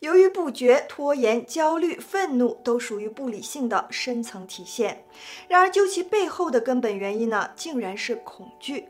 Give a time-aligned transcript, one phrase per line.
[0.00, 5.04] 犹豫不决、拖延、焦虑、愤怒，都属于不理性的深层体现。
[5.48, 8.88] 然而，究其背后的根本原因呢，竟然是恐惧。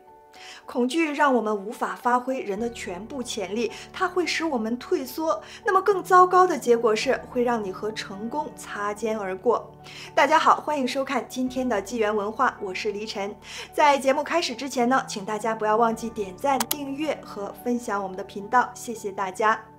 [0.67, 5.43] 恐惧让我们无法发挥人的全部潜力，它会使我们退缩。
[5.65, 9.73] 那么，更糟糕的结果是会让你和成功擦肩而过。
[10.15, 13.35] 大家好，欢迎收看今天的纪元文化，我是黎晨。
[13.73, 19.78] 在节目开始之前呢，请大家不要忘记点赞、订阅和分享我们的频道，谢谢大家。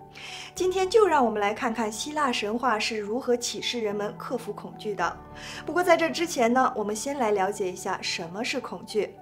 [0.56, 5.18] 今天就让我们来看看希腊神话是如何启示人们克服恐惧的。
[5.66, 9.16] 不过在这之前呢，我们先来了解一下什么是恐惧。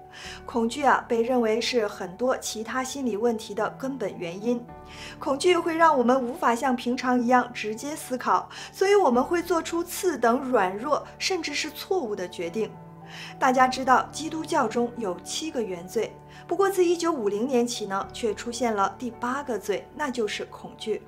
[0.44, 4.64] 恐惧啊，被认为是很多其他心理问题的根本原因。
[5.18, 12.68] 恐惧会让我们无法像平常一样直接思考，所以我们会做出次等、软弱，甚至是错误的决定。
[13.38, 16.12] 大家知道，基督教中有七个原罪。
[16.46, 21.02] 不过，自1950年起呢，却出现了第八个罪，那就是恐惧。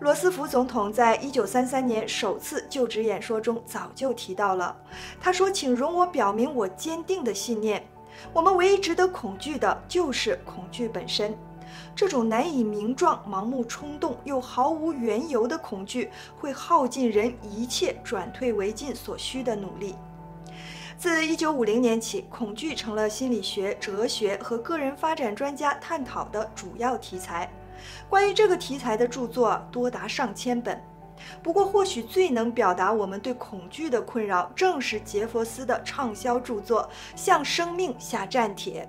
[0.00, 4.76] 罗斯福总统在1933年首次就职演说中早就提到了，
[5.20, 7.84] 他说：“请容我表明我坚定的信念，
[8.32, 11.36] 我们唯一值得恐惧的就是恐惧本身。
[11.94, 19.96] 这种难以名状、盲目冲动又毫无缘由的恐惧，会耗尽人一切转退为进所需的努力。”
[20.98, 27.48] 自1950年起，恐惧成了心理学、哲学和个人发展专家探讨的主要题材。
[28.08, 30.82] 关于这个题材的著作多达上千本。
[31.40, 36.82] 不过，或许最能表达我们对恐惧的困扰，正是杰佛斯的畅销著作
[37.14, 38.88] 《向生命下战帖》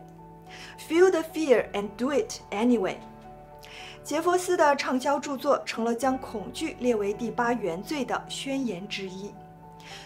[0.91, 2.95] （Feel the fear and do it anyway）。
[4.03, 9.31] 杰佛斯的畅销著作成了将恐惧列为第八原罪的宣言之一。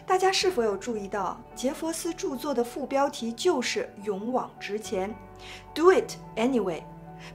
[0.06, 5.14] 大家是否有注意到，杰佛斯著作的副标题就是“勇往直前
[5.73, 6.84] ”，Do it anyway，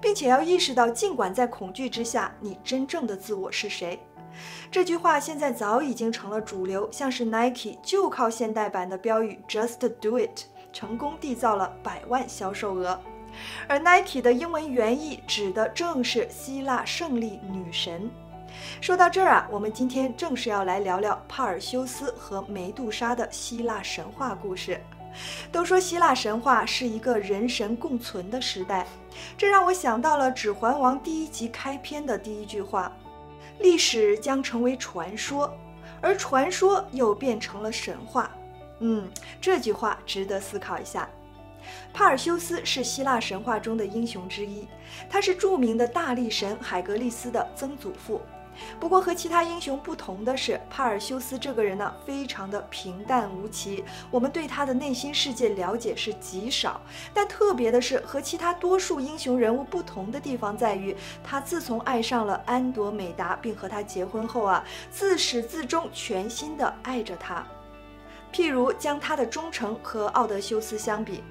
[0.01, 3.99] 并且要意识到，尽管在恐惧之下，你真正的自我是谁。
[4.71, 13.01] 这句话现在早已经成了主流，像是 Nike 就靠现代版的标语 “Just do it” 成功缔造了百万销售额，
[13.67, 18.11] 而 Nike 的英文原意指的正是希腊胜利女神。
[18.81, 24.81] 说到这儿啊，我们今天正是要来聊聊帕尔修斯和梅杜莎的希腊神话故事。
[25.51, 28.87] 都说希腊神话是一个人神共存的时代，
[29.37, 32.93] 这让我想到了《指环王》第一集开篇的第一句话
[33.59, 35.53] ：“历史将成为传说，
[36.01, 38.31] 而传说又变成了神话。”
[38.81, 39.11] 嗯，
[39.41, 41.09] 这句话值得思考一下。
[41.93, 44.69] 帕尔修斯是希腊神话中的英雄之一，
[45.11, 48.21] 他是著名的大力神海格力斯的曾祖父。
[48.81, 56.81] 不过和其他英雄不同的是，帕尔修斯这个人呢，非常的平淡无奇，我们对他的内心世界了解是极少。
[57.13, 67.47] 但特别的是，和其他多数英雄人物不同的地方在于，他自从爱上了安朵美达，并和她结婚后啊，自始至终全心的爱着她。
[68.33, 71.23] 譬如将他的忠诚和奥德修斯相比。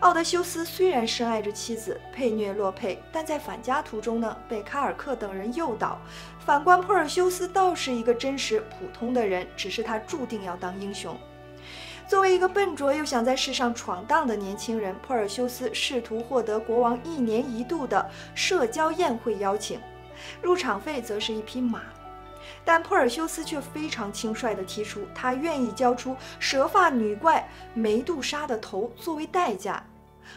[0.00, 5.98] 奥德修斯虽然深爱着妻子佩涅洛佩，但在返家途中呢，被卡尔克等人诱导。
[6.38, 11.16] 反观珀尔修斯，倒是一个真实普通的人，只是他注定要当英雄。
[12.06, 19.80] 作为一个笨拙又想在世上闯荡的年轻人，珀尔修斯试图获得国王一年一度的社交宴会邀请，
[20.42, 21.80] 入场费则是一匹马。
[22.64, 29.82] 但珀尔修斯却非常轻率地提出，他愿意交出蛇发女怪梅杜莎的头作为代价。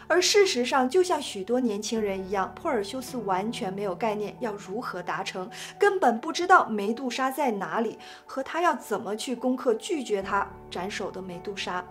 [0.06, 11.82] 而事实上，就像许多年轻人一样，珀尔修斯完全没有概念要如何达成，根本不知道梅杜莎在哪里，和他要怎么去攻克拒绝他斩首的梅杜莎。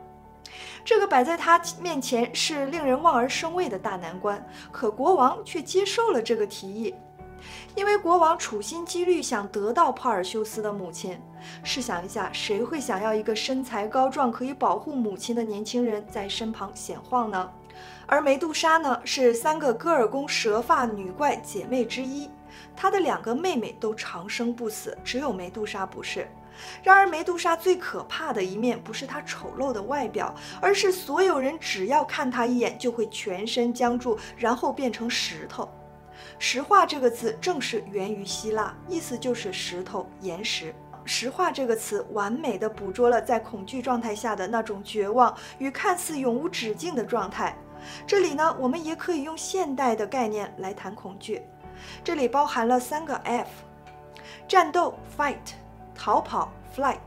[0.86, 4.48] 这个摆在他面前是令人望而生畏的大难关。
[4.72, 6.94] 可国王却接受了这个提议，
[7.76, 11.20] 因为国王处心积虑想得到帕尔修斯的母亲。
[11.64, 17.50] 试想一下，谁会想要一个身材高壮、可以保护母亲的年轻人在身旁闲晃呢？
[18.06, 22.30] 而梅杜莎呢，是三个戈尔宫蛇发女怪姐妹之一，
[22.76, 26.28] 她的两个妹妹都长生不死，只有梅杜莎不是。
[26.82, 35.70] 然而，梅杜莎最可怕的一面不是她丑陋的外表，而是所有人只要看她一眼，就会全身僵住，然后变成石头。
[36.40, 40.74] 石化这个字正是源于希腊，意思就是石头、岩石。
[41.06, 47.58] 石化这个词完美的捕捉了在恐惧状态下的那种绝望与看似永无止境的状态。
[48.06, 51.42] 这里呢，我们也可以用现代的概念来谈恐惧。
[52.04, 53.48] 这里包含了三个 F：
[54.48, 55.36] 战斗 （fight）、
[55.96, 56.98] 逃跑 （flight）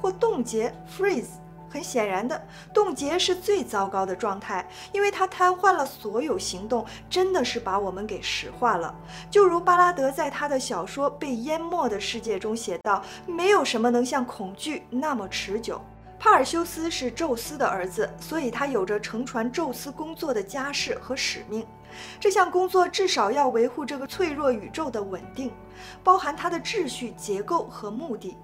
[0.00, 1.41] 或冻结 （freeze）
[1.72, 2.40] 很显然的，
[2.74, 8.94] 冻结是最糟糕的状态，因为它瘫痪了所有行动，真的是把我们给石化了。
[9.30, 15.80] 就如巴拉德在他的小说《被淹没的世界》中写道：“没有什么能像恐惧那么持久。”
[16.20, 21.66] 帕尔修斯是宙斯的儿子，所以他有着承传宙斯工作的家世和使命。
[22.20, 25.50] 这项工作至少要维护这个脆弱宇宙的稳定，
[26.04, 28.36] 包含它的秩序、结构和目的。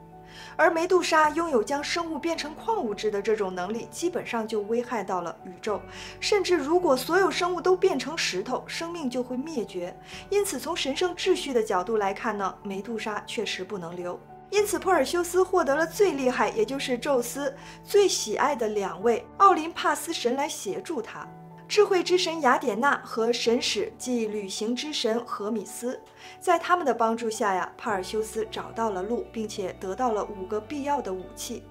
[0.56, 5.80] 而梅杜莎拥有将生物变成矿物质的这种能力，基本上就危害到了宇宙。
[6.20, 9.96] 甚至如果所有生物都变成石头，生命就会灭绝。
[10.30, 14.18] 因此，从神圣秩序的角度来看呢，梅杜莎确实不能留。
[14.50, 17.54] 因此，珀尔修斯获得了最厉害，也就是宙斯
[17.84, 21.28] 最喜爱的两位奥林帕斯神来协助他。
[21.68, 26.00] 智慧之神雅典娜和神使即旅行之神荷米斯，
[26.40, 31.62] 在他们的帮助下呀，帕尔修斯找到了路，并且得到了五个必要的武器：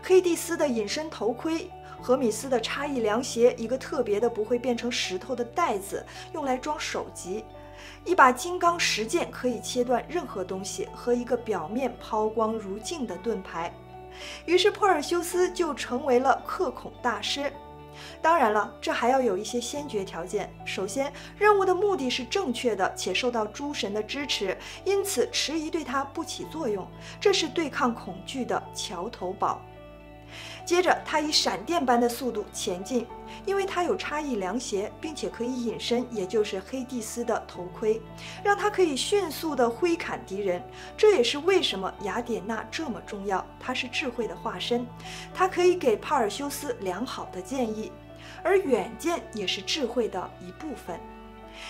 [0.00, 1.68] 黑蒂斯的隐身头盔，
[2.00, 7.42] 荷米斯的差异凉鞋，一个特别的不会变成石头的袋子，用来装首级；
[8.04, 13.74] 一把金刚石剑，可以切断任何东西；和一个表面抛光如镜的盾牌。
[14.46, 17.52] 于是，珀尔修斯就成为了克孔大师。
[18.22, 20.52] 当然了，这还要有一些先决条件。
[20.64, 26.86] 首先，任务的目的是正确的，且受到诸神的支持，因此迟疑对他不起作用。
[27.20, 29.60] 这是对抗恐惧的桥头堡。
[30.64, 33.06] 接着，他以闪电般的速度前进，
[33.44, 38.00] 因为他有差异凉鞋，并且可以隐身，也就是黑蒂斯的头盔，
[38.44, 40.62] 让他可以迅速地挥砍敌人。
[40.96, 44.86] 这也是为什么雅典娜这么重要，她是智慧的化身，
[45.34, 47.90] 她可以给帕尔修斯良好的建议。
[48.42, 50.98] 而远见也是智慧的一部分，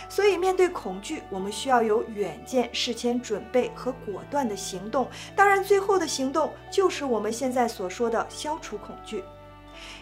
[0.08, 5.08] 所以面对恐惧，我们需要有远见、事前准备和果断的行动。
[5.34, 9.24] 当然，最后的行动就是我们现在所说的消除恐惧。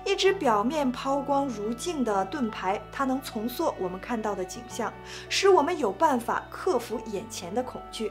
[0.04, 4.92] 一只表面抛光如镜的盾牌，它能重塑我们看到的景象，
[5.28, 8.10] 使我们有办法克服眼前的恐惧。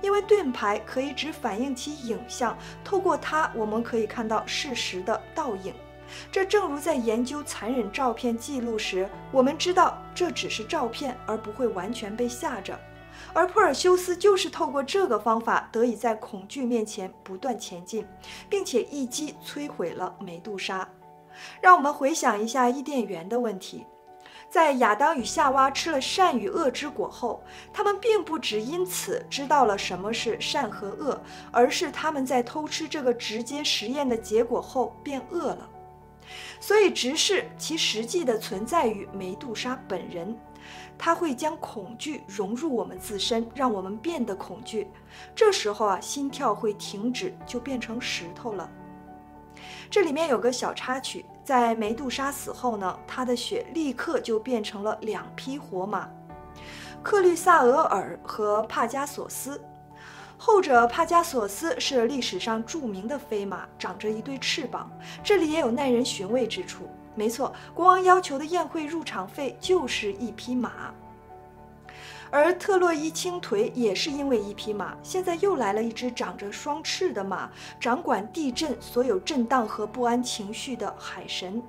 [0.00, 5.74] 因为盾牌可以只反映其影像，透过它，我们可以看到事实的倒影。
[6.30, 12.78] 这正如在研究残忍照片记录时，我们知道这只是照片，而不会完全被吓着。
[13.32, 18.06] 而珀尔修斯就是透过这个方法，得以在恐惧面前不断前进，
[18.48, 20.88] 并且一击摧毁了梅杜莎。
[21.60, 23.86] 让我们回想一下伊甸园的问题：
[24.48, 27.42] 在亚当与夏娃吃了善与恶之果后，
[27.72, 31.20] 他们并不只因此知道了什么是善和恶，
[31.50, 35.68] 而是他们在偷吃这个直接实验的结果后变恶了。
[36.60, 40.36] 所以，直视其实际的存在于梅杜莎本人，
[40.98, 44.88] 他会将恐惧融入我们自身，让我们变得恐惧。
[45.34, 48.68] 这时候啊，心跳会停止，就变成石头了。
[49.90, 56.08] 这里面有个小插曲，在梅杜莎死后呢，她的血立刻就变成了两匹活马，
[57.02, 59.60] 克律萨俄尔和帕加索斯。
[60.38, 64.90] 后者帕加索斯是历史上著名的飞马，长着一对翅膀。
[65.24, 66.88] 这里也有耐人寻味之处。
[67.14, 70.92] 没错，国王要求的宴会入场费就是一匹马。
[72.30, 74.94] 而特洛伊倾颓也是因为一匹马。
[75.02, 77.48] 现在又来了一只长着双翅的马，
[77.80, 81.62] 掌管地震所有震荡和不安情绪的海神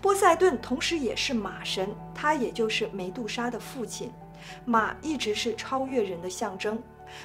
[0.00, 4.12] 波塞顿，同时也是马神，他也就是梅杜莎的父亲。
[4.64, 6.80] 马一直是超越人的象征。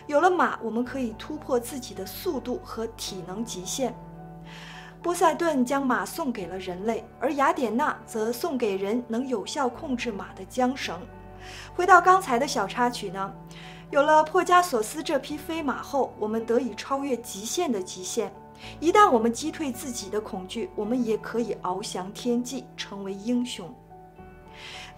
[0.05, 3.95] 有了马，我们可以突破自己的速度和体能极限。
[5.01, 11.00] 波塞顿将马送给了人类，而雅典娜则送给人能有效控制马的缰绳。
[11.75, 13.33] 回到刚才的小插曲呢，
[13.91, 18.33] 有了珀加索斯这匹飞马后，我们得以超越极限的极限。
[18.79, 23.74] 一旦我们击退自己的恐惧，我们也可以翱翔天际，成为英雄。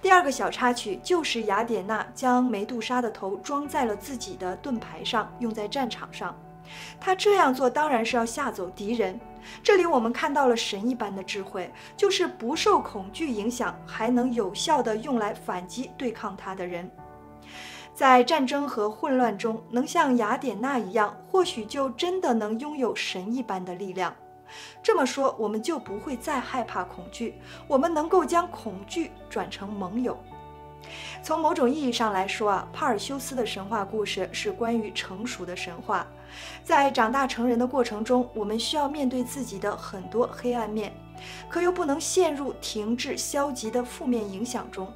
[0.02, 6.34] 第二个小插曲就是雅典娜将梅杜莎的头装在了自己的盾牌上，用在战场上。
[7.00, 9.20] 她这样做当然是要吓走敌人。
[9.62, 16.90] 这里我们看到了神一般的智慧，就是不受恐惧影响，还能有效地用来反击对抗他的人。
[17.94, 24.16] 在战争和混乱中，能像雅典娜一样，或许就真的能拥有神一般的力量。
[24.82, 27.36] 这么说，我们就不会再害怕恐惧，
[27.68, 30.18] 我们能够将恐惧转成盟友。
[31.22, 36.08] 从某种意义上来说啊，帕尔修斯的神话故事是关于成熟的神话。
[36.64, 40.94] 在长大成人的过程中，我们需要面对自己的很多黑暗面，
[41.50, 44.92] 可又不能陷入停滞、消极的负面影响中。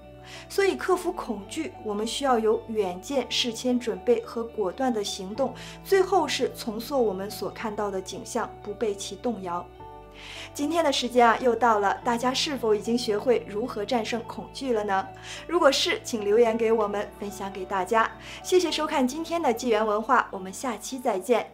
[0.50, 5.53] 所以，克服恐惧，我们需要有远见、事先准备和果断的行动。
[5.84, 9.65] 最后是重塑我们所看到的景象，不被其动摇。
[10.53, 15.08] 今天的时间啊，又到了，大家是否已经学会如何战胜恐惧了呢？
[15.48, 18.10] 如果是，请留言给我们，分享给大家。
[18.44, 21.53] 谢谢收看今天的纪元文化，我们下期再见。